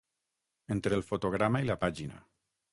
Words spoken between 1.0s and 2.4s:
fotograma i la pàgina.